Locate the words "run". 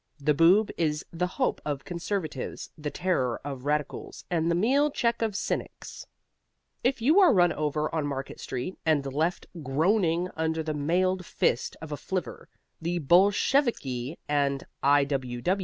7.31-7.53